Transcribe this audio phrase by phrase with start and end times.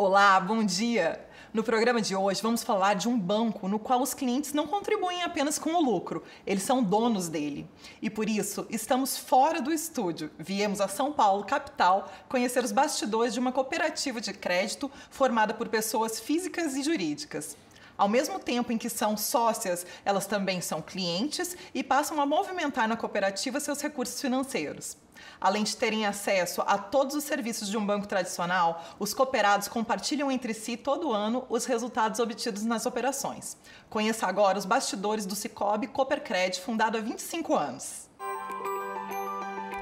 [0.00, 1.26] Olá, bom dia!
[1.52, 5.24] No programa de hoje vamos falar de um banco no qual os clientes não contribuem
[5.24, 7.68] apenas com o lucro, eles são donos dele.
[8.00, 10.30] E por isso estamos fora do estúdio.
[10.38, 15.66] Viemos a São Paulo, capital, conhecer os bastidores de uma cooperativa de crédito formada por
[15.66, 17.56] pessoas físicas e jurídicas.
[17.98, 22.86] Ao mesmo tempo em que são sócias, elas também são clientes e passam a movimentar
[22.86, 24.96] na cooperativa seus recursos financeiros.
[25.40, 30.30] Além de terem acesso a todos os serviços de um banco tradicional, os cooperados compartilham
[30.30, 33.56] entre si todo ano os resultados obtidos nas operações.
[33.90, 38.08] Conheça agora os bastidores do Cicobi Coopercred, fundado há 25 anos.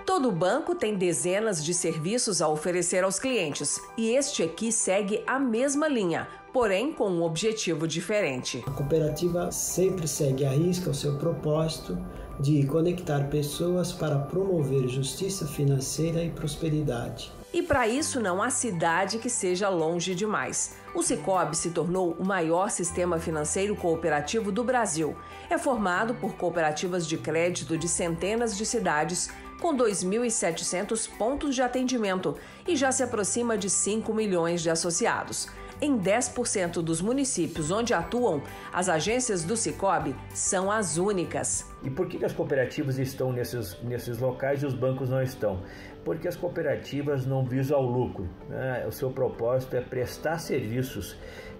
[0.06, 5.38] Todo banco tem dezenas de serviços a oferecer aos clientes e este aqui segue a
[5.38, 6.26] mesma linha,
[6.56, 8.64] porém com um objetivo diferente.
[8.66, 11.98] A cooperativa sempre segue a risca o seu propósito
[12.40, 17.30] de conectar pessoas para promover justiça financeira e prosperidade.
[17.52, 20.74] E para isso não há cidade que seja longe demais.
[20.94, 25.14] O Cicobi se tornou o maior sistema financeiro cooperativo do Brasil.
[25.50, 29.28] É formado por cooperativas de crédito de centenas de cidades,
[29.60, 32.34] com 2.700 pontos de atendimento
[32.66, 35.48] e já se aproxima de 5 milhões de associados.
[35.80, 41.70] Em 10% dos municípios onde atuam, as agências do Cicobi são as únicas.
[41.82, 45.62] E por que as cooperativas estão nesses, nesses locais e os bancos não estão?
[46.02, 48.26] Porque as cooperativas não visam ao lucro.
[48.48, 48.86] Né?
[48.86, 51.14] O seu propósito é prestar serviços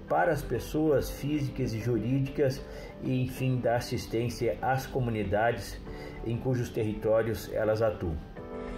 [0.08, 2.64] para as pessoas físicas e jurídicas
[3.02, 5.78] e, enfim, dar assistência às comunidades
[6.24, 8.16] em cujos territórios elas atuam.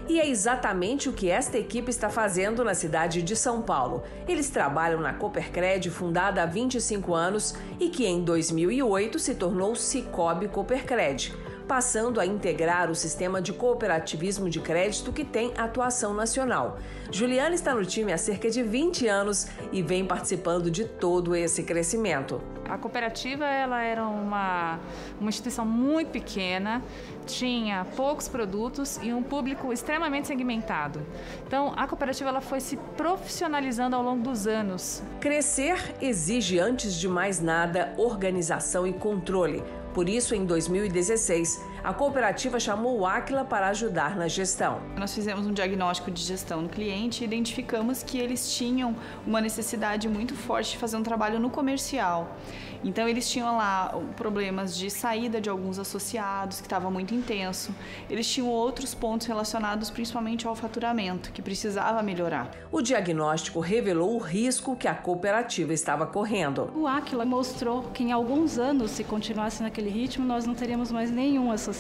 [0.08, 4.02] E é exatamente o que esta equipe está fazendo na cidade de São Paulo.
[4.26, 10.48] Eles trabalham na Coopercred, fundada há 25 anos e que em 2008 se tornou Cicobi
[10.48, 11.34] Coopercred
[11.68, 16.78] passando a integrar o sistema de cooperativismo de crédito que tem atuação nacional.
[17.12, 21.62] Juliana está no time há cerca de 20 anos e vem participando de todo esse
[21.62, 22.40] crescimento.
[22.68, 24.78] A cooperativa ela era uma,
[25.20, 26.82] uma instituição muito pequena,
[27.26, 31.00] tinha poucos produtos e um público extremamente segmentado.
[31.46, 35.02] Então, a cooperativa ela foi se profissionalizando ao longo dos anos.
[35.20, 39.62] Crescer exige, antes de mais nada, organização e controle.
[39.94, 44.82] Por isso, em 2016, a cooperativa chamou o Aquila para ajudar na gestão.
[44.94, 48.94] Nós fizemos um diagnóstico de gestão no cliente e identificamos que eles tinham
[49.26, 52.36] uma necessidade muito forte de fazer um trabalho no comercial.
[52.84, 57.74] Então eles tinham lá problemas de saída de alguns associados, que estava muito intenso.
[58.10, 62.50] Eles tinham outros pontos relacionados principalmente ao faturamento, que precisava melhorar.
[62.70, 66.70] O diagnóstico revelou o risco que a cooperativa estava correndo.
[66.76, 71.10] O Aquila mostrou que em alguns anos, se continuasse naquele ritmo, nós não teríamos mais
[71.10, 71.77] nenhum associado.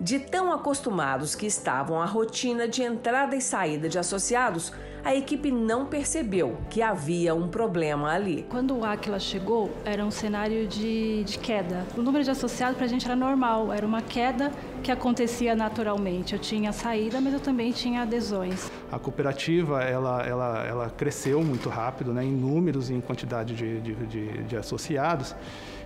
[0.00, 4.72] De tão acostumados que estavam à rotina de entrada e saída de associados,
[5.04, 8.46] a equipe não percebeu que havia um problema ali.
[8.48, 11.84] Quando o Aquila chegou, era um cenário de, de queda.
[11.96, 16.34] O número de associados para a gente era normal, era uma queda que acontecia naturalmente.
[16.34, 18.70] Eu tinha saída, mas eu também tinha adesões.
[18.92, 23.80] A cooperativa ela, ela, ela cresceu muito rápido, né, em números e em quantidade de,
[23.80, 25.34] de, de, de associados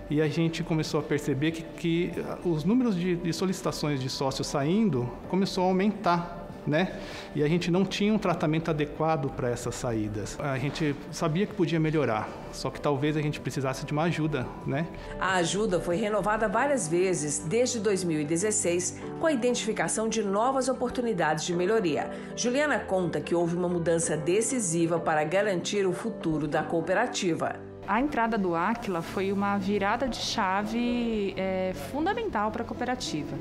[0.09, 2.11] e a gente começou a perceber que, que
[2.43, 6.99] os números de, de, solicitações de sócios saindo começou a aumentar né?
[7.33, 10.37] E a gente não tinha um tratamento adequado para essas saídas.
[10.39, 14.45] A gente sabia que podia melhorar, só que talvez a gente precisasse de uma ajuda,
[14.65, 14.85] né?
[15.19, 21.55] A ajuda foi renovada várias vezes desde 2016 com a identificação de novas oportunidades de
[21.55, 22.11] melhoria.
[22.35, 27.66] Juliana conta que houve uma mudança decisiva para garantir o futuro da cooperativa.
[27.87, 33.37] A entrada do Aquila foi uma virada de chave é, fundamental para a cooperativa.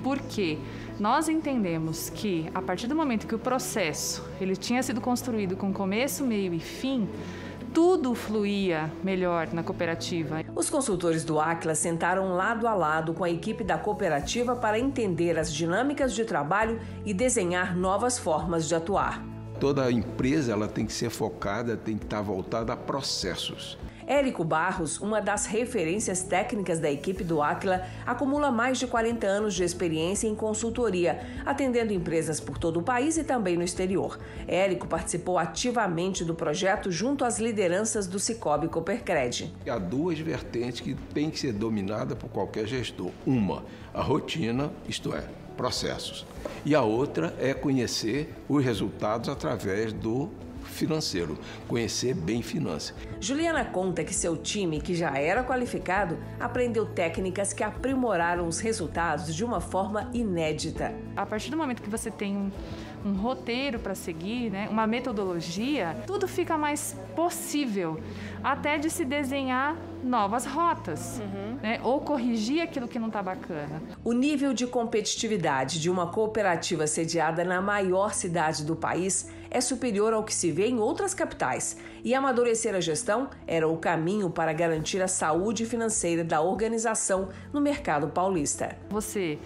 [0.00, 0.58] Por quê?
[0.98, 5.72] Nós entendemos que a partir do momento que o processo ele tinha sido construído com
[5.72, 7.08] começo, meio e fim,
[7.74, 10.44] tudo fluía melhor na cooperativa.
[10.54, 15.36] Os consultores do Aquila sentaram lado a lado com a equipe da cooperativa para entender
[15.36, 19.39] as dinâmicas de trabalho e desenhar novas formas de atuar.
[19.60, 23.76] Toda empresa ela tem que ser focada, tem que estar voltada a processos.
[24.06, 29.54] Érico Barros, uma das referências técnicas da equipe do Aquila, acumula mais de 40 anos
[29.54, 34.18] de experiência em consultoria, atendendo empresas por todo o país e também no exterior.
[34.48, 39.54] Érico participou ativamente do projeto junto às lideranças do Cicobi Coopercred.
[39.68, 43.10] Há duas vertentes que têm que ser dominadas por qualquer gestor.
[43.26, 43.62] Uma,
[43.92, 45.28] a rotina, isto é,
[45.60, 46.24] processos.
[46.64, 50.30] E a outra é conhecer os resultados através do
[50.64, 52.94] financeiro, conhecer bem finanças.
[53.20, 59.34] Juliana conta que seu time, que já era qualificado, aprendeu técnicas que aprimoraram os resultados
[59.34, 60.94] de uma forma inédita.
[61.14, 62.50] A partir do momento que você tem
[63.04, 68.00] um, roteiro para seguir, né, uma metodologia, tudo fica mais possível,
[68.42, 71.58] até de se desenhar novas rotas, uhum.
[71.62, 73.82] né, ou corrigir aquilo que não está bacana.
[74.02, 80.12] O nível de competitividade de uma cooperativa sediada na maior cidade do país é superior
[80.12, 84.52] ao que se vê em outras capitais, e amadurecer a gestão era o caminho para
[84.52, 88.76] garantir a saúde financeira da organização no mercado paulista.
[88.88, 89.38] Você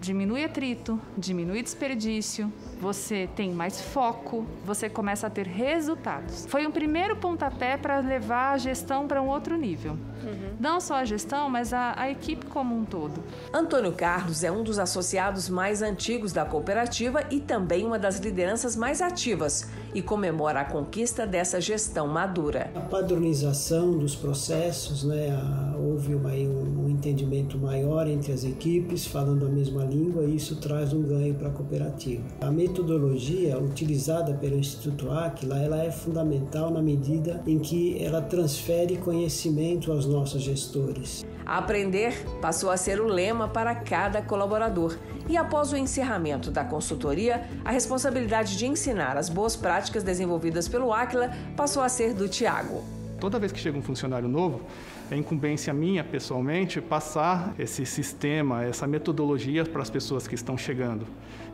[0.00, 6.46] diminui atrito, diminui desperdício, você tem mais foco, você começa a ter resultados.
[6.46, 9.92] Foi um primeiro pontapé para levar a gestão para um outro nível.
[10.22, 10.56] Uhum.
[10.58, 13.22] Não só a gestão, mas a, a equipe como um todo.
[13.52, 18.76] Antônio Carlos é um dos associados mais antigos da cooperativa e também uma das lideranças
[18.76, 22.70] mais ativas e comemora a conquista dessa gestão madura.
[22.74, 25.28] A padronização dos processos, né,
[25.78, 30.92] houve uma, um entendimento maior entre as equipes, falando a mesma língua, e isso traz
[30.92, 32.22] um ganho para a cooperativa.
[32.40, 38.96] A metodologia utilizada pelo Instituto Aquila, ela é fundamental na medida em que ela transfere
[38.96, 41.24] conhecimento aos nossos gestores.
[41.44, 44.96] Aprender passou a ser o lema para cada colaborador.
[45.28, 50.92] E após o encerramento da consultoria, a responsabilidade de ensinar as boas práticas desenvolvidas pelo
[50.92, 52.99] Aquila passou a ser do Tiago.
[53.20, 54.62] Toda vez que chega um funcionário novo,
[55.10, 61.06] é incumbência minha, pessoalmente, passar esse sistema, essa metodologia para as pessoas que estão chegando.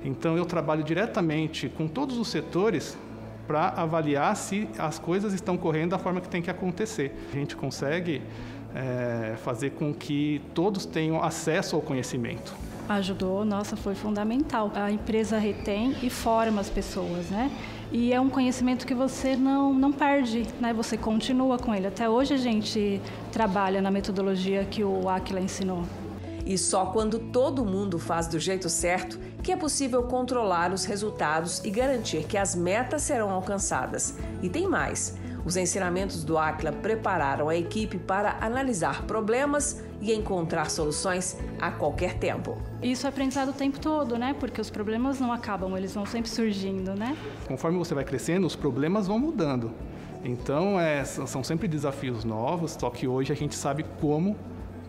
[0.04, 2.96] Então, eu trabalho diretamente com todos os setores
[3.46, 7.14] para avaliar se as coisas estão correndo da forma que tem que acontecer.
[7.32, 8.22] A gente consegue
[8.74, 12.54] é, fazer com que todos tenham acesso ao conhecimento.
[12.88, 14.70] Ajudou, nossa, foi fundamental.
[14.74, 17.50] A empresa retém e forma as pessoas, né?
[17.93, 20.73] E é um conhecimento que você não, não perde, né?
[20.73, 21.87] Você continua com ele.
[21.87, 23.00] Até hoje a gente
[23.31, 25.85] trabalha na metodologia que o Aquila ensinou.
[26.44, 31.65] E só quando todo mundo faz do jeito certo que é possível controlar os resultados
[31.65, 34.17] e garantir que as metas serão alcançadas.
[34.43, 35.15] E tem mais.
[35.46, 42.14] Os ensinamentos do Aquila prepararam a equipe para analisar problemas e encontrar soluções a qualquer
[42.14, 42.58] tempo.
[42.82, 44.34] Isso é aprendizado o tempo todo, né?
[44.40, 47.16] Porque os problemas não acabam, eles vão sempre surgindo, né?
[47.46, 49.70] Conforme você vai crescendo, os problemas vão mudando.
[50.25, 54.37] Então, é, são sempre desafios novos, só que hoje a gente sabe como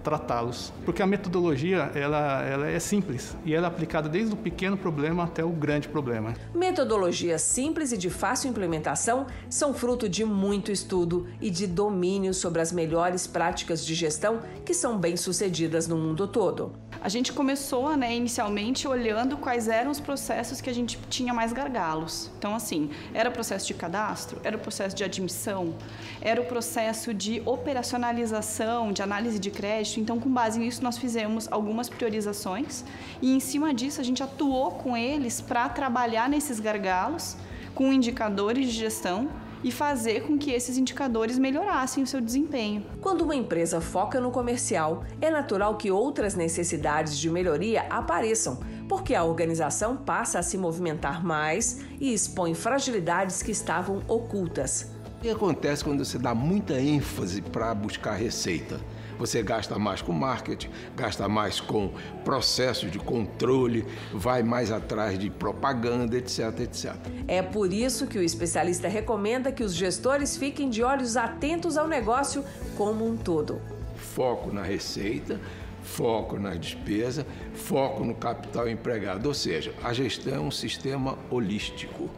[0.08, 0.72] tratá-los.
[0.86, 5.26] Porque a metodologia ela, ela é simples e ela é aplicada desde o pequeno problema
[5.26, 6.34] até o grande problema.
[6.56, 12.62] Metodologias simples e de fácil implementação são fruto de muito estudo e de domínio sobre
[12.62, 16.87] as melhores práticas de gestão que são bem sucedidas no mundo todo.
[17.02, 21.54] A gente começou, né, inicialmente olhando quais eram os processos que a gente tinha mais
[21.54, 22.32] gargalos.
[22.38, 25.76] Então, assim, era o processo de cadastro, era o processo de admissão,
[26.22, 30.00] era o processo de operacionalização, de análise de crédito.
[30.00, 32.84] Então, com base nisso, nós fizemos algumas priorizações
[33.22, 37.38] e, em cima disso, a gente atuou com eles para trabalhar nesses gargalos
[37.76, 39.30] com indicadores de gestão
[39.64, 42.86] e fazer com que esses indicadores melhorassem o seu desempenho.
[43.02, 49.16] Quando uma empresa foca no comercial, é natural que outras necessidades de melhoria apareçam, porque
[49.16, 54.92] a organização passa a se movimentar mais e expõe fragilidades que estavam ocultas.
[55.18, 58.80] O que acontece quando você dá muita ênfase para buscar receita?
[59.18, 61.92] Você gasta mais com marketing, gasta mais com
[62.24, 66.96] processo de controle, vai mais atrás de propaganda, etc, etc.
[67.28, 71.88] É por isso que o especialista recomenda que os gestores fiquem de olhos atentos ao
[71.88, 72.44] negócio
[72.76, 73.62] como um todo.
[73.96, 75.40] Foco na receita,
[75.82, 82.10] foco na despesa, foco no capital empregado, ou seja, a gestão é um sistema holístico.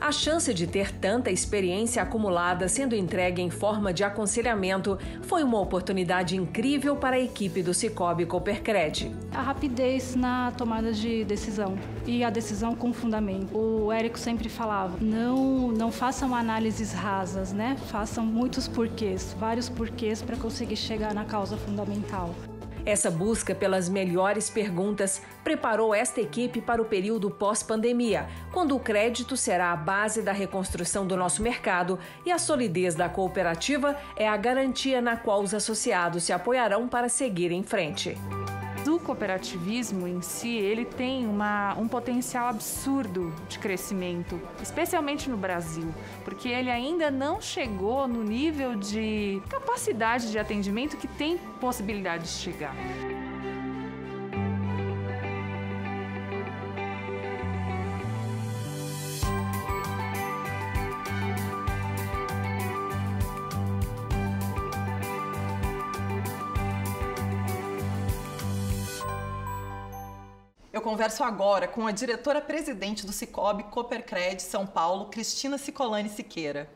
[0.00, 5.60] A chance de ter tanta experiência acumulada sendo entregue em forma de aconselhamento foi uma
[5.60, 9.12] oportunidade incrível para a equipe do Cicobi Coopercred.
[9.32, 11.76] A rapidez na tomada de decisão
[12.06, 13.58] e a decisão com fundamento.
[13.58, 17.76] O Érico sempre falava: não, não façam análises rasas, né?
[17.88, 22.32] Façam muitos porquês, vários porquês para conseguir chegar na causa fundamental.
[22.88, 29.36] Essa busca pelas melhores perguntas preparou esta equipe para o período pós-pandemia, quando o crédito
[29.36, 34.38] será a base da reconstrução do nosso mercado e a solidez da cooperativa é a
[34.38, 38.16] garantia na qual os associados se apoiarão para seguir em frente
[38.98, 45.94] o cooperativismo em si, ele tem uma, um potencial absurdo de crescimento, especialmente no Brasil,
[46.24, 52.30] porque ele ainda não chegou no nível de capacidade de atendimento que tem possibilidade de
[52.30, 52.74] chegar.
[70.88, 76.66] Converso agora com a diretora-presidente do Cicobi Coopercred São Paulo, Cristina Cicolani Siqueira.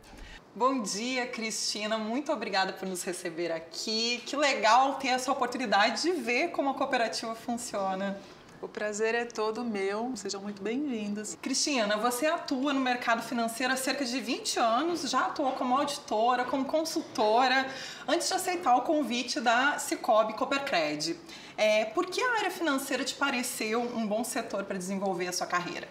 [0.55, 1.97] Bom dia, Cristina.
[1.97, 4.23] Muito obrigada por nos receber aqui.
[4.27, 8.21] Que legal ter essa oportunidade de ver como a cooperativa funciona.
[8.63, 11.37] O prazer é todo meu, sejam muito bem-vindos.
[11.43, 16.45] Cristina, você atua no mercado financeiro há cerca de 20 anos, já atuou como auditora,
[16.45, 17.67] como consultora,
[18.07, 21.19] antes de aceitar o convite da Cicobi Coopercred.
[21.57, 25.49] É, por que a área financeira te pareceu um bom setor para desenvolver a sua
[25.49, 25.89] carreira?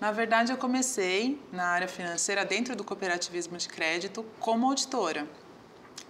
[0.00, 5.26] Na verdade, eu comecei na área financeira dentro do cooperativismo de crédito como auditora.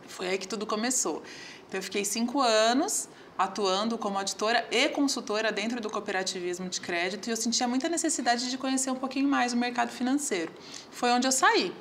[0.07, 1.23] Foi aí que tudo começou.
[1.67, 7.28] Então, eu fiquei cinco anos atuando como auditora e consultora dentro do cooperativismo de crédito
[7.28, 10.50] e eu sentia muita necessidade de conhecer um pouquinho mais o mercado financeiro.
[10.90, 11.73] Foi onde eu saí.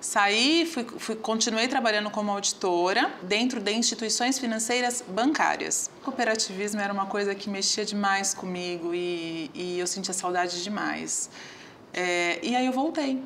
[0.00, 5.88] Saí, fui, fui, continuei trabalhando como auditora dentro de instituições financeiras bancárias.
[6.02, 11.30] Cooperativismo era uma coisa que mexia demais comigo e, e eu sentia saudade demais.
[11.94, 13.22] É, e aí eu voltei.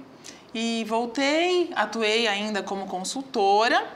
[0.53, 3.87] E voltei, atuei ainda como consultora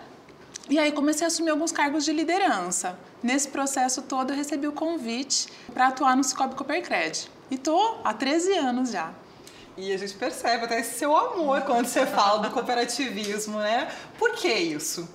[0.70, 2.98] e aí comecei a assumir alguns cargos de liderança.
[3.22, 7.30] Nesse processo todo, eu recebi o convite para atuar no Cicobi Coopercred.
[7.50, 9.12] E estou há 13 anos já.
[9.76, 13.90] E a gente percebe até esse seu amor quando você fala do cooperativismo, né?
[14.18, 15.08] Por que isso?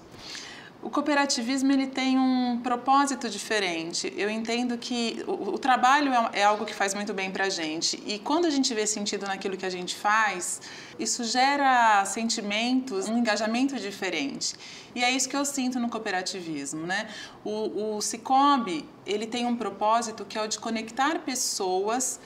[0.86, 4.14] O cooperativismo ele tem um propósito diferente.
[4.16, 7.50] Eu entendo que o, o trabalho é, é, algo que faz muito bem para a
[7.50, 8.00] gente.
[8.06, 10.62] E quando a gente vê sentido naquilo que a gente faz,
[11.00, 14.54] isso gera sentimentos, um engajamento diferente.
[14.94, 17.08] E é isso que eu sinto no cooperativismo, né?
[17.44, 22.20] O, o Cicobi, ele tem um propósito que é o de conectar pessoas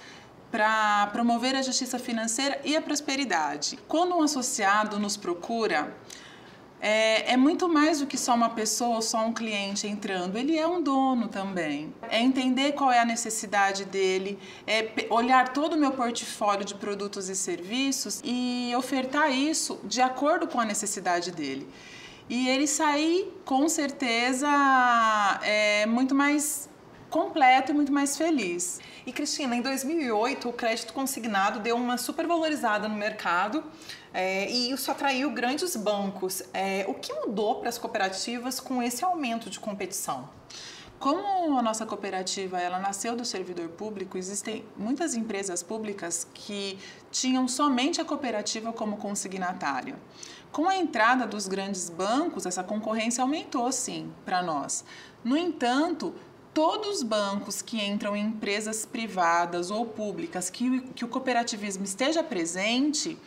[0.51, 3.79] para promover a justiça financeira e a prosperidade.
[3.87, 5.95] Quando um associado nos procura,
[6.81, 10.57] é, é, muito mais do que só uma pessoa ou só um cliente entrando, ele
[10.57, 11.93] é um dono também.
[12.09, 17.27] É entender qual é a necessidade dele, é olhar todo o meu portfólio de produtos
[17.27, 21.67] e serviços e ofertar isso de acordo com a necessidade dele.
[22.29, 24.47] E ele sair, com certeza,
[25.43, 26.69] é, muito mais
[27.09, 28.79] completo e muito mais feliz.
[29.05, 33.63] E Cristina, em 2008 o crédito consignado deu uma supervalorizada no mercado
[34.13, 36.43] é, e isso atraiu grandes bancos.
[36.53, 40.29] É, o que mudou para as cooperativas com esse aumento de competição?
[40.99, 46.77] Como a nossa cooperativa ela nasceu do servidor público, existem muitas empresas públicas que
[47.09, 49.95] tinham somente a cooperativa como consignatária.
[50.51, 54.83] Com a entrada dos grandes bancos, essa concorrência aumentou sim para nós.
[55.23, 56.13] No entanto,
[56.53, 62.23] todos os bancos que entram em empresas privadas ou públicas que, que o cooperativismo esteja
[62.23, 63.17] presente,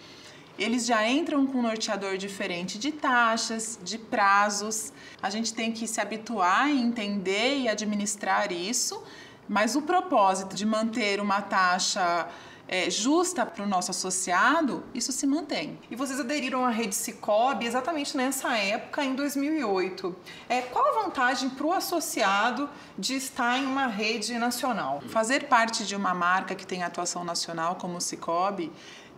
[0.59, 4.93] eles já entram com um norteador diferente de taxas, de prazos.
[5.23, 9.03] A gente tem que se habituar entender e administrar isso,
[9.49, 12.29] mas o propósito de manter uma taxa
[12.73, 15.79] é, justa para o nosso associado, isso se mantém.
[15.91, 20.17] E vocês aderiram à rede Cicobi exatamente nessa época, em 2008.
[20.49, 25.03] É, qual a vantagem para o associado de estar em uma rede nacional?
[25.09, 28.73] Fazer parte de uma marca que tem atuação nacional, como o Cicobi,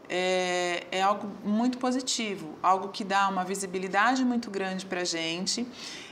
[0.08, 5.64] é, é algo muito positivo, algo que dá uma visibilidade muito grande para a gente.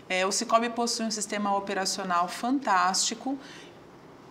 [0.09, 3.39] É, o Cicobi possui um sistema operacional fantástico,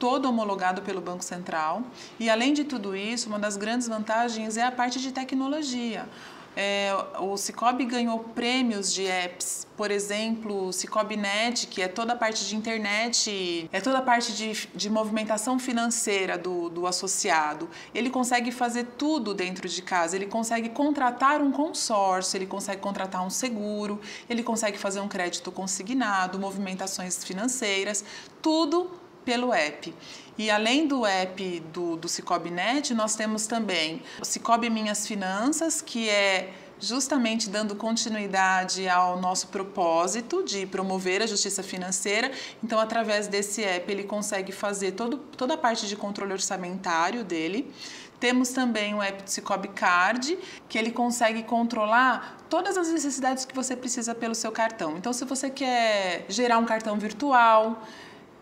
[0.02, 1.84] todo homologado pelo Banco Central.
[2.20, 6.10] E, além de tudo isso, uma das grandes vantagens é a parte de tecnologia.
[6.58, 12.14] É, o Cicobi ganhou prêmios de apps, por exemplo, o Cicobi Net, que é toda
[12.14, 17.70] a parte de internet, é toda a parte de, de movimentação financeira do, do associado.
[17.94, 23.26] Ele consegue fazer tudo dentro de casa, ele consegue contratar um consórcio, ele consegue contratar
[23.26, 28.04] um seguro, ele consegue fazer um crédito consignado, movimentações financeiras,
[28.42, 29.94] tudo pelo app.
[30.38, 35.82] E além do app do, do Cicobi Net, nós temos também o Cicobi Minhas Finanças,
[35.82, 42.32] que é justamente dando continuidade ao nosso propósito de promover a justiça financeira.
[42.64, 47.72] Então, através desse app, ele consegue fazer todo, toda a parte de controle orçamentário dele.
[48.20, 50.38] Temos também o app do Cicobi Card,
[50.68, 54.98] que ele consegue controlar todas as necessidades que você precisa pelo seu cartão.
[54.98, 57.84] Então, se você quer gerar um cartão virtual,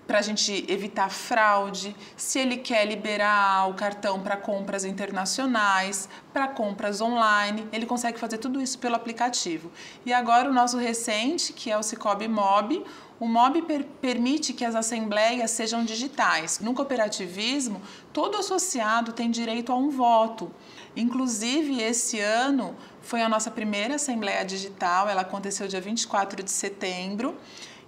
[0.09, 6.47] para a gente evitar fraude, se ele quer liberar o cartão para compras internacionais, para
[6.47, 9.71] compras online, ele consegue fazer tudo isso pelo aplicativo.
[10.03, 12.83] E agora o nosso recente, que é o Cicobi Mob,
[13.19, 16.59] o MOB per permite que as assembleias sejam digitais.
[16.59, 17.79] No cooperativismo,
[18.11, 20.51] todo associado tem direito a um voto.
[20.95, 27.37] Inclusive, esse ano foi a nossa primeira assembleia digital, ela aconteceu dia 24 de setembro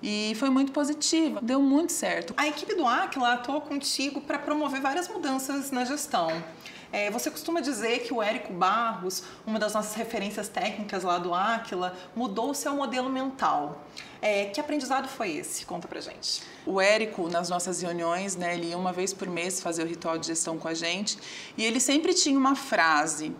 [0.01, 2.33] E foi muito positiva, deu muito certo.
[2.35, 6.43] A equipe do Aquila atuou contigo para promover várias mudanças na gestão.
[6.91, 11.33] É, você costuma dizer que o Érico Barros, uma das nossas referências técnicas lá do
[11.33, 13.85] Aquila, mudou o seu modelo mental.
[14.21, 15.65] É, que aprendizado foi esse?
[15.65, 16.43] Conta pra gente.
[16.65, 20.17] O Érico, nas nossas reuniões, né, ele ia uma vez por mês fazer o ritual
[20.17, 21.17] de gestão com a gente
[21.57, 23.33] e ele sempre tinha uma frase.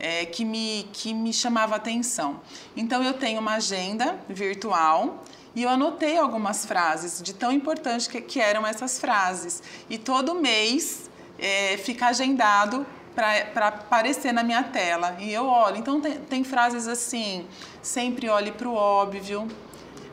[0.00, 2.40] É, que, me, que me chamava atenção.
[2.76, 5.24] Então, eu tenho uma agenda virtual
[5.58, 9.60] e eu anotei algumas frases de tão importante que, que eram essas frases.
[9.90, 15.16] E todo mês é, fica agendado para aparecer na minha tela.
[15.18, 15.76] E eu olho.
[15.76, 17.44] Então, tem, tem frases assim:
[17.82, 19.48] sempre olhe para o óbvio,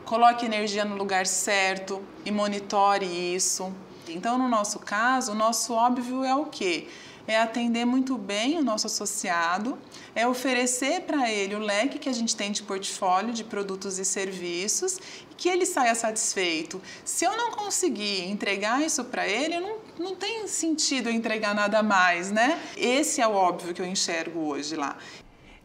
[0.04, 3.72] coloque energia no lugar certo e monitore isso.
[4.12, 6.86] Então, no nosso caso, o nosso óbvio é o quê?
[7.26, 9.76] é atender muito bem o nosso associado,
[10.14, 14.04] é oferecer para ele o leque que a gente tem de portfólio de produtos e
[14.04, 14.98] serviços
[15.36, 16.80] que ele saia satisfeito.
[17.04, 21.82] Se eu não conseguir entregar isso para ele, não, não tem sentido eu entregar nada
[21.82, 22.60] mais, né?
[22.76, 24.96] Esse é o óbvio que eu enxergo hoje lá.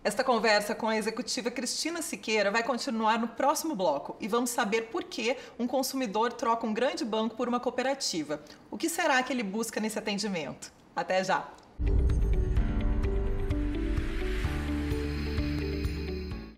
[0.04, 4.88] Esta conversa com a executiva Cristina Siqueira vai continuar no próximo bloco e vamos saber
[4.88, 8.42] por que um consumidor troca um grande banco por uma cooperativa.
[8.72, 10.74] O que será que ele busca nesse atendimento?
[10.96, 11.48] Até já!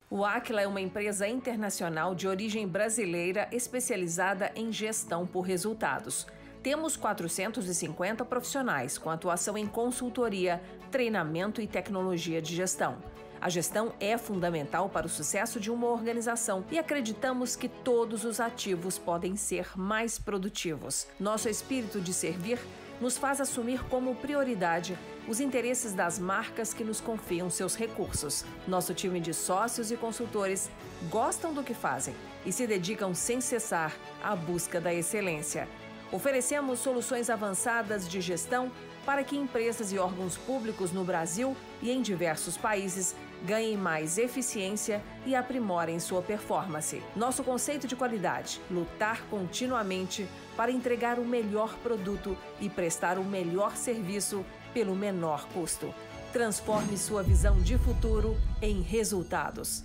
[0.09, 6.25] O Aquila é uma empresa internacional de origem brasileira especializada em gestão por resultados.
[6.61, 13.11] Temos 450 profissionais com atuação em consultoria, treinamento e tecnologia de gestão.
[13.43, 18.39] A gestão é fundamental para o sucesso de uma organização e acreditamos que todos os
[18.39, 21.07] ativos podem ser mais produtivos.
[21.19, 22.57] Nosso espírito de servir
[23.01, 24.97] nos faz assumir como prioridade
[25.27, 28.45] os interesses das marcas que nos confiam seus recursos.
[28.65, 30.71] Nosso time de sócios e consultores
[31.09, 35.67] gostam do que fazem e se dedicam sem cessar à busca da excelência.
[36.13, 38.71] Oferecemos soluções avançadas de gestão
[39.05, 45.03] para que empresas e órgãos públicos no Brasil e em diversos países ganhem mais eficiência
[45.25, 47.03] e aprimorem sua performance.
[47.15, 53.75] Nosso conceito de qualidade: lutar continuamente para entregar o melhor produto e prestar o melhor
[53.75, 55.93] serviço pelo menor custo.
[56.31, 59.83] Transforme sua visão de futuro em resultados.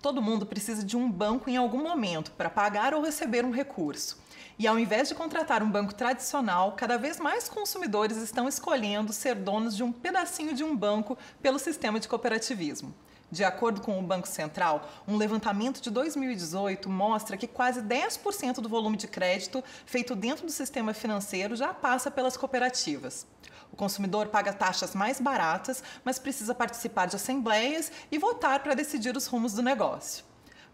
[0.00, 4.18] Todo mundo precisa de um banco em algum momento para pagar ou receber um recurso.
[4.58, 9.36] E ao invés de contratar um banco tradicional, cada vez mais consumidores estão escolhendo ser
[9.36, 12.92] donos de um pedacinho de um banco pelo sistema de cooperativismo.
[13.30, 18.68] De acordo com o Banco Central, um levantamento de 2018 mostra que quase 10% do
[18.68, 23.28] volume de crédito feito dentro do sistema financeiro já passa pelas cooperativas.
[23.70, 29.16] O consumidor paga taxas mais baratas, mas precisa participar de assembleias e votar para decidir
[29.16, 30.27] os rumos do negócio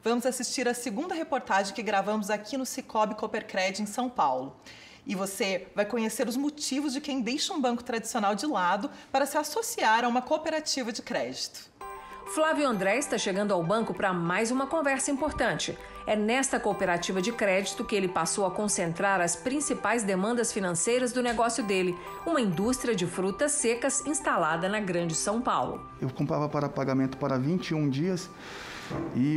[0.04, 4.54] vamos assistir a segunda reportagem que gravamos aqui no Cicobi Coopercred em São Paulo.
[5.06, 9.24] E você vai conhecer os motivos de quem deixa um banco tradicional de lado para
[9.24, 11.72] se associar a uma cooperativa de crédito.
[12.34, 15.76] Flávio André está chegando ao banco para mais uma conversa importante.
[16.06, 21.22] É nesta cooperativa de crédito que ele passou a concentrar as principais demandas financeiras do
[21.22, 25.86] negócio dele, uma indústria de frutas secas instalada na Grande São Paulo.
[26.00, 28.30] Eu comprava para pagamento para 21 dias
[29.14, 29.36] e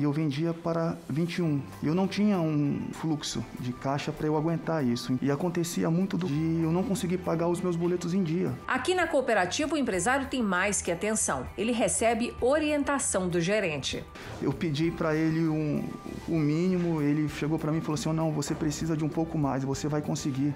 [0.00, 1.60] eu vendia para 21.
[1.82, 5.18] Eu não tinha um fluxo de caixa para eu aguentar isso.
[5.22, 8.52] E acontecia muito de eu não conseguir pagar os meus boletos em dia.
[8.66, 11.46] Aqui na cooperativa, o empresário tem mais que atenção.
[11.56, 14.04] Ele recebe orientação do gerente.
[14.40, 15.88] Eu pedi para ele um,
[16.28, 19.38] o mínimo, ele chegou para mim e falou assim: não, você precisa de um pouco
[19.38, 20.54] mais, você vai conseguir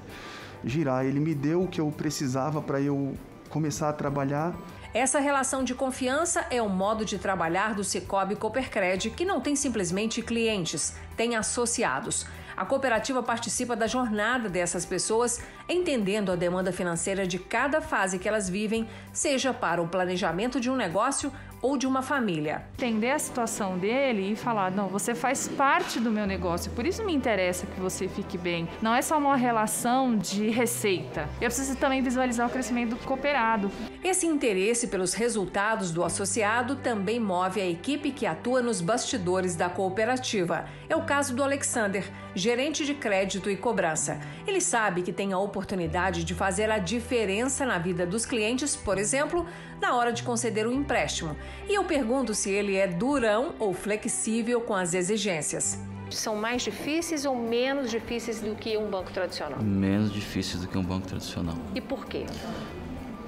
[0.65, 1.05] girar.
[1.05, 3.15] Ele me deu o que eu precisava para eu
[3.49, 4.55] começar a trabalhar
[4.93, 9.55] essa relação de confiança é o modo de trabalhar do Cicobi Coopercred, que não tem
[9.55, 12.27] simplesmente clientes, tem associados.
[12.57, 18.29] A cooperativa participa da jornada dessas pessoas, entendendo a demanda financeira de cada fase que
[18.29, 22.63] elas vivem, seja para o planejamento de um negócio ou de uma família.
[22.75, 27.05] Entender a situação dele e falar: não, você faz parte do meu negócio, por isso
[27.05, 28.69] me interessa que você fique bem.
[28.81, 31.29] Não é só uma relação de receita.
[31.41, 33.71] Eu preciso também visualizar o crescimento do cooperado.
[34.03, 39.69] Esse interesse pelos resultados do associado também move a equipe que atua nos bastidores da
[39.69, 40.65] cooperativa.
[40.89, 44.19] É o caso do Alexander, gerente de crédito e cobrança.
[44.47, 48.99] Ele sabe que tem a oportunidade de fazer a diferença na vida dos clientes, por
[48.99, 49.47] exemplo,
[49.81, 51.37] na hora de conceder um empréstimo.
[51.69, 55.79] E eu pergunto se ele é durão ou flexível com as exigências.
[56.11, 59.63] São mais difíceis ou menos difíceis do que um banco tradicional?
[59.63, 61.57] Menos difíceis do que um banco tradicional.
[61.75, 62.27] E por quê?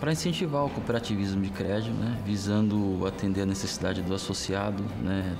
[0.03, 5.39] para incentivar o cooperativismo de crédito, né, visando atender a necessidade do associado, né,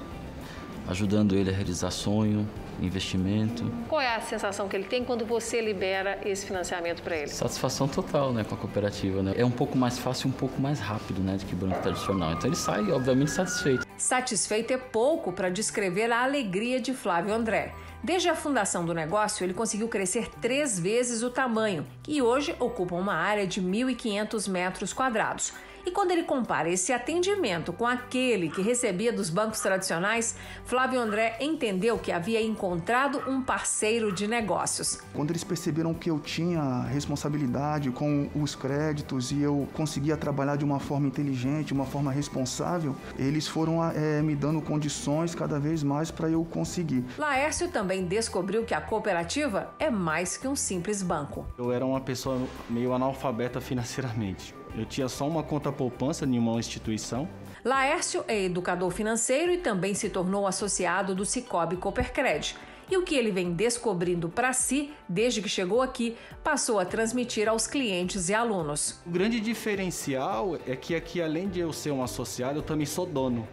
[0.89, 2.49] ajudando ele a realizar sonho,
[2.81, 3.65] investimento.
[3.89, 7.29] Qual é a sensação que ele tem quando você libera esse financiamento para ele?
[7.29, 9.33] Satisfação total, né, com a cooperativa, né?
[9.37, 12.33] É um pouco mais fácil, um pouco mais rápido, né, do que banco tradicional.
[12.33, 13.87] Então ele sai, obviamente, satisfeito.
[13.97, 17.73] Satisfeito é pouco para descrever a alegria de Flávio André.
[18.03, 22.97] Desde a fundação do negócio, ele conseguiu crescer três vezes o tamanho e hoje ocupa
[22.97, 25.53] uma área de 1.500 metros quadrados.
[25.85, 31.37] E quando ele compara esse atendimento com aquele que recebia dos bancos tradicionais, Flávio André
[31.41, 35.01] entendeu que havia encontrado um parceiro de negócios.
[35.13, 40.65] Quando eles perceberam que eu tinha responsabilidade com os créditos e eu conseguia trabalhar de
[40.65, 46.11] uma forma inteligente, uma forma responsável, eles foram é, me dando condições cada vez mais
[46.11, 47.05] para eu conseguir.
[47.19, 51.45] Laércio também descobriu que a cooperativa é mais que um simples banco.
[51.59, 52.41] Eu era uma pessoa
[52.71, 54.55] meio analfabeta financeiramente.
[54.77, 57.29] Eu tinha só uma conta poupança em uma instituição.
[57.65, 62.57] Laércio é educador financeiro e também se tornou associado do Cicobi Coopercred.
[62.91, 67.49] E o que ele vem descobrindo para si desde que chegou aqui, passou a transmitir
[67.49, 69.01] aos clientes e alunos.
[69.07, 73.07] O grande diferencial é que aqui, além de eu ser um associado, eu também sou
[73.07, 73.47] dono.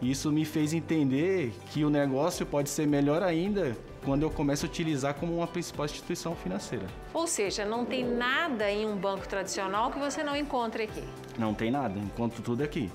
[0.00, 4.68] Isso me fez entender que o negócio pode ser melhor ainda quando eu começo a
[4.68, 6.86] utilizar como uma principal instituição financeira.
[7.12, 11.02] Ou seja, não tem nada em um banco tradicional que você não encontre aqui.
[11.38, 12.90] Não tem nada, encontro tudo aqui.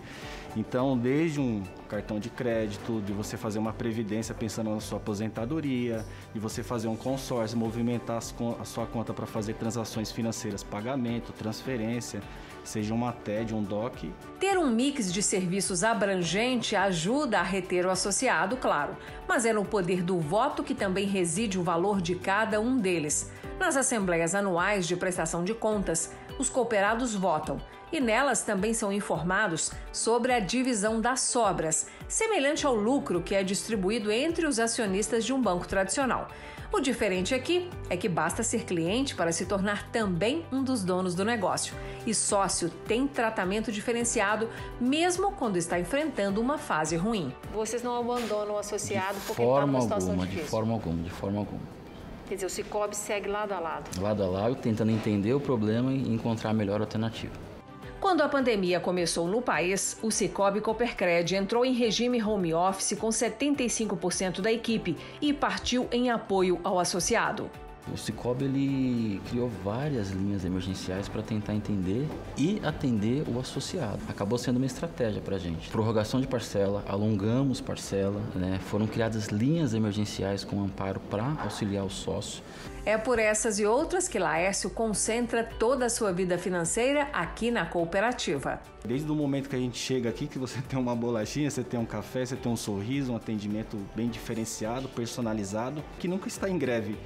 [0.56, 6.06] Então, desde um cartão de crédito, de você fazer uma previdência pensando na sua aposentadoria,
[6.34, 12.22] de você fazer um consórcio, movimentar a sua conta para fazer transações financeiras, pagamento, transferência,
[12.70, 14.14] seja uma TED, um DOC.
[14.40, 18.96] Ter um mix de serviços abrangente ajuda a reter o associado, claro,
[19.28, 23.32] mas é no poder do voto que também reside o valor de cada um deles.
[23.60, 27.60] Nas assembleias anuais de prestação de contas, os cooperados votam
[27.92, 33.44] e nelas também são informados sobre a divisão das sobras, semelhante ao lucro que é
[33.44, 36.28] distribuído entre os acionistas de um banco tradicional.
[36.72, 41.16] O diferente aqui é que basta ser cliente para se tornar também um dos donos
[41.16, 41.74] do negócio.
[42.06, 44.48] E sócio tem tratamento diferenciado,
[44.80, 47.34] mesmo quando está enfrentando uma fase ruim.
[47.52, 50.46] Vocês não abandonam o associado de porque está numa situação alguma, difícil?
[50.46, 51.62] De forma alguma, de forma alguma.
[52.28, 53.90] Quer dizer, o Cicobi segue lado a lado.
[54.00, 57.34] Lado a lado, tentando entender o problema e encontrar a melhor alternativa.
[58.00, 63.10] Quando a pandemia começou no país, o Cicobi Coopercred entrou em regime home office com
[63.10, 67.52] 75% da equipe e partiu em apoio ao associado.
[67.94, 74.00] O Cicobi ele criou várias linhas emergenciais para tentar entender e atender o associado.
[74.08, 75.70] Acabou sendo uma estratégia para a gente.
[75.70, 78.60] Prorrogação de parcela, alongamos parcela, né?
[78.68, 82.44] foram criadas linhas emergenciais com amparo para auxiliar o sócio.
[82.86, 87.66] É por essas e outras que Laércio concentra toda a sua vida financeira aqui na
[87.66, 88.60] cooperativa.
[88.84, 91.80] Desde o momento que a gente chega aqui, que você tem uma bolachinha, você tem
[91.80, 96.58] um café, você tem um sorriso, um atendimento bem diferenciado, personalizado, que nunca está em
[96.58, 96.98] greve.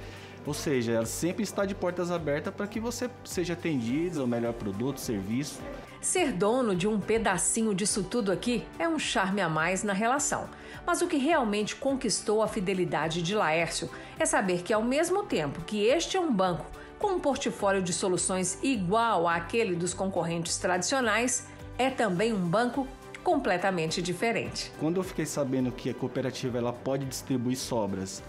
[0.46, 4.52] Ou seja, ela sempre está de portas abertas para que você seja atendido, o melhor
[4.52, 5.60] produto, serviço.
[6.00, 10.48] Ser dono de um pedacinho disso tudo aqui é um charme a mais na relação.
[10.86, 15.62] Mas o que realmente conquistou a fidelidade de Laércio é saber que, ao mesmo tempo
[15.62, 16.66] que este é um banco
[16.98, 21.46] com um portfólio de soluções igual àquele dos concorrentes tradicionais,
[21.78, 22.86] é também um banco
[23.22, 24.70] completamente diferente.
[24.78, 28.22] Quando eu fiquei sabendo que a cooperativa ela pode distribuir sobras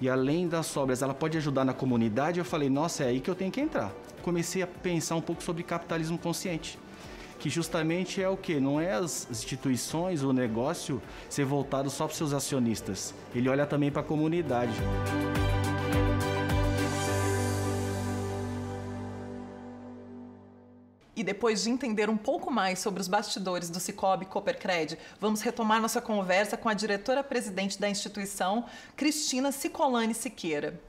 [0.00, 3.30] e além das sobras ela pode ajudar na comunidade, eu falei, nossa, é aí que
[3.30, 3.92] eu tenho que entrar.
[4.22, 6.78] Comecei a pensar um pouco sobre capitalismo consciente,
[7.38, 8.58] que justamente é o que?
[8.58, 13.14] Não é as instituições, o negócio ser voltado só para seus acionistas.
[13.34, 14.72] Ele olha também para a comunidade.
[21.20, 25.78] E depois de entender um pouco mais sobre os bastidores do Cicobi Coopercred, vamos retomar
[25.78, 28.64] nossa conversa com a diretora-presidente da instituição,
[28.96, 30.80] Cristina Cicolani Siqueira.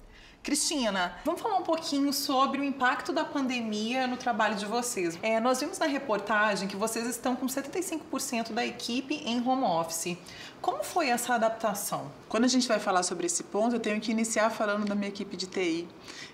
[0.41, 5.19] Cristina, vamos falar um pouquinho sobre o impacto da pandemia no trabalho de vocês.
[5.21, 10.17] É, nós vimos na reportagem que vocês estão com 75% da equipe em home office.
[10.61, 12.11] Como foi essa adaptação?
[12.29, 15.09] Quando a gente vai falar sobre esse ponto, eu tenho que iniciar falando da minha
[15.09, 15.87] equipe de TI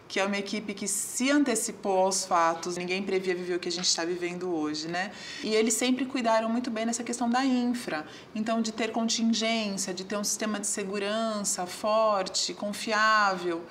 [0.07, 3.71] que é uma equipe que se antecipou aos fatos, ninguém previa viver o que a
[3.71, 5.11] gente está vivendo hoje, né?
[5.43, 10.05] E eles sempre cuidaram muito bem nessa questão da infra, então de ter contingência, de
[10.05, 13.63] ter um sistema de segurança forte, confiável.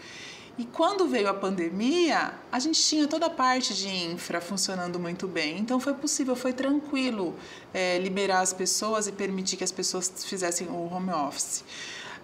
[0.59, 5.29] E quando veio a pandemia, a gente tinha toda a parte de infra funcionando muito
[5.29, 5.59] bem.
[5.59, 7.35] Então foi possível, foi tranquilo
[7.75, 11.63] é, liberar as pessoas e permitir que as pessoas fizessem o home office.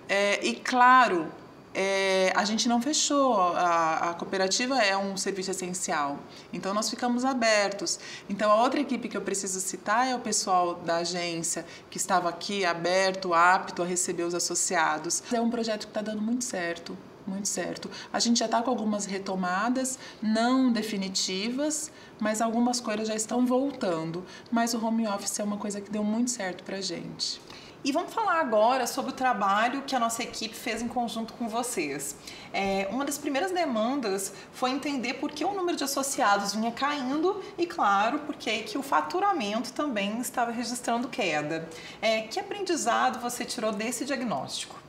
[0.09, 1.31] É, e claro,
[1.75, 3.35] é, a gente não fechou.
[3.55, 6.19] A, a, cooperativa é um serviço essencial.
[6.53, 7.99] Então, nós ficamos abertos.
[8.29, 12.29] Então, a outra equipe que eu preciso citar é o pessoal da agência, que estava
[12.29, 15.23] aqui aberto, apto a receber os associados.
[15.33, 16.97] É um projeto que está dando muito certo.
[17.27, 17.89] Muito certo.
[18.13, 24.25] A gente já está com algumas retomadas, não definitivas, mas algumas coisas já estão voltando.
[24.51, 27.41] Mas o home office é uma coisa que deu muito certo para a gente.
[27.85, 31.49] E vamos falar agora sobre o trabalho que a nossa equipe fez em conjunto com
[31.49, 32.15] vocês.
[32.53, 37.43] É, uma das primeiras demandas foi entender por que o número de associados vinha caindo
[37.59, 41.69] e, claro, porque que o faturamento também estava registrando queda.
[42.01, 44.82] É, que aprendizado você tirou desse diagnóstico?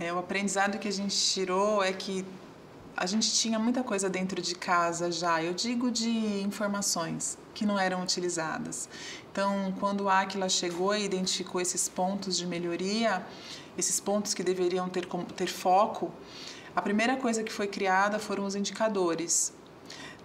[0.00, 2.24] É, o aprendizado que a gente tirou é que
[2.96, 6.08] a gente tinha muita coisa dentro de casa já, eu digo de
[6.42, 8.88] informações que não eram utilizadas.
[9.30, 13.24] Então, quando a Aquila chegou e identificou esses pontos de melhoria,
[13.76, 15.06] esses pontos que deveriam ter,
[15.36, 16.12] ter foco,
[16.74, 19.52] a primeira coisa que foi criada foram os indicadores.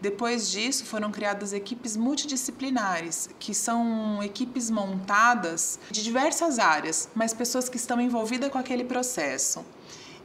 [0.04, 7.70] Depois disso, foram criadas equipes multidisciplinares, que são equipes montadas de diversas áreas, mas pessoas
[7.70, 9.64] que estão envolvidas com aquele processo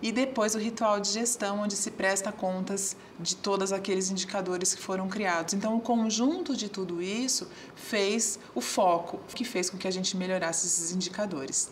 [0.02, 4.82] e depois o ritual de gestão, onde se presta contas de todos aqueles indicadores que
[4.82, 5.54] foram criados.
[5.54, 10.16] Então, o conjunto de tudo isso fez o foco, que fez com que a gente
[10.16, 11.70] melhorasse esses indicadores.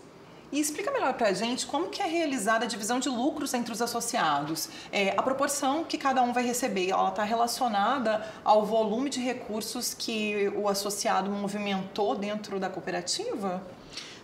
[0.53, 3.73] E explica melhor para a gente como que é realizada a divisão de lucros entre
[3.73, 4.69] os associados.
[4.93, 9.93] É, a proporção que cada um vai receber, ela está relacionada ao volume de recursos
[9.93, 13.61] que o associado movimentou dentro da cooperativa?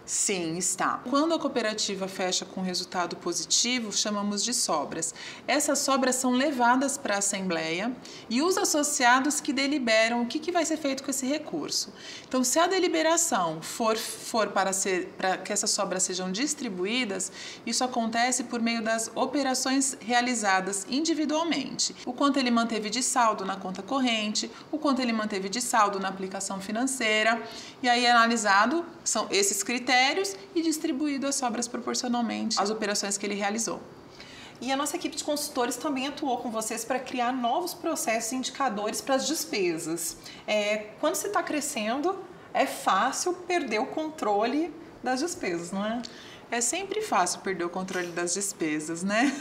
[0.04, 1.00] Sim, está.
[1.08, 5.14] Quando a cooperativa fecha com resultado positivo, chamamos de sobras.
[5.46, 7.92] Essas sobras são levadas para a Assembleia
[8.28, 11.92] e os associados que deliberam o que, que vai ser feito com esse recurso.
[12.26, 17.30] Então, se a deliberação for, for para, ser, para que essas sobras sejam distribuídas,
[17.64, 21.94] isso acontece por meio das operações realizadas individualmente.
[22.04, 26.00] O quanto ele manteve de saldo na conta corrente, o quanto ele manteve de saldo
[26.00, 27.40] na aplicação financeira,
[27.80, 33.26] e aí analisado são esses critérios critérios e distribuído as sobras proporcionalmente às operações que
[33.26, 33.80] ele realizou.
[34.58, 38.36] E a nossa equipe de consultores também atuou com vocês para criar novos processos e
[38.36, 40.16] indicadores para as despesas.
[40.46, 42.16] É, quando você está crescendo,
[42.54, 46.00] é fácil perder o controle das despesas, não é?
[46.50, 49.34] É sempre fácil perder o controle das despesas, né?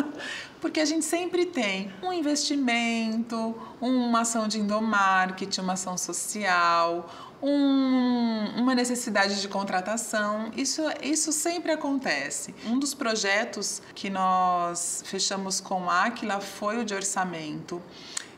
[0.60, 7.08] Porque a gente sempre tem um investimento, uma ação de endomarketing, uma ação social,
[7.46, 10.50] um, uma necessidade de contratação.
[10.56, 12.52] Isso, isso sempre acontece.
[12.66, 17.80] Um dos projetos que nós fechamos com a Aquila foi o de orçamento.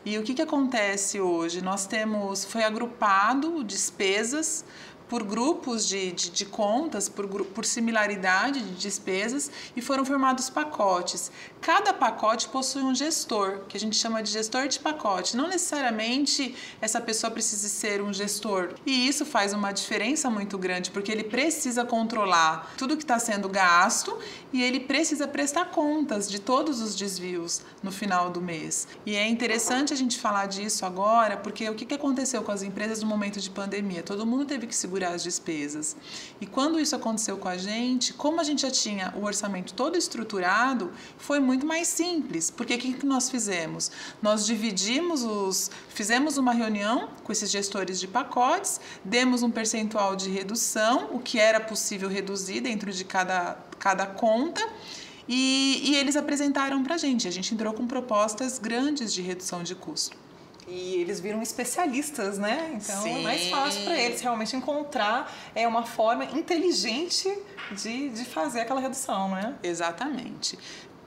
[0.04, 1.60] E o que, que acontece hoje?
[1.62, 4.64] Nós temos, foi agrupado despesas
[5.08, 11.32] por grupos de, de, de contas, por, por similaridade de despesas, e foram formados pacotes.
[11.60, 15.36] Cada pacote possui um gestor, que a gente chama de gestor de pacote.
[15.36, 18.74] Não necessariamente essa pessoa precisa ser um gestor.
[18.84, 23.48] E isso faz uma diferença muito grande, porque ele precisa controlar tudo que está sendo
[23.48, 24.16] gasto
[24.52, 28.86] e ele precisa prestar contas de todos os desvios no final do mês.
[29.06, 33.02] E é interessante a gente falar disso agora, porque o que aconteceu com as empresas
[33.02, 34.02] no momento de pandemia?
[34.02, 35.96] Todo mundo teve que segurar as despesas.
[36.40, 39.96] E quando isso aconteceu com a gente, como a gente já tinha o orçamento todo
[39.96, 43.90] estruturado, foi muito mais simples, porque o que nós fizemos?
[44.22, 45.70] Nós dividimos os.
[45.88, 51.38] Fizemos uma reunião com esses gestores de pacotes, demos um percentual de redução, o que
[51.38, 54.66] era possível reduzir dentro de cada, cada conta.
[55.28, 57.28] E, e eles apresentaram para a gente.
[57.28, 60.16] A gente entrou com propostas grandes de redução de custo.
[60.68, 62.72] E eles viram especialistas, né?
[62.74, 63.20] Então Sim.
[63.20, 67.32] é mais fácil para eles realmente encontrar é uma forma inteligente
[67.72, 69.54] de, de fazer aquela redução, né?
[69.62, 70.58] Exatamente